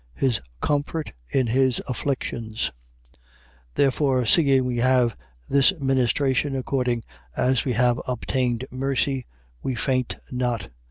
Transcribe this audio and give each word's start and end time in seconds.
His 0.15 0.41
comfort 0.61 1.13
in 1.29 1.45
his 1.45 1.79
afflictions. 1.87 2.71
4:1. 3.13 3.19
Therefore 3.75 4.25
seeing 4.25 4.65
we 4.65 4.77
have 4.77 5.15
this 5.47 5.73
ministration, 5.79 6.55
according 6.55 7.03
as 7.37 7.65
we 7.65 7.73
have 7.73 8.01
obtained 8.07 8.65
mercy, 8.71 9.27
we 9.61 9.75
faint 9.75 10.17
not. 10.31 10.69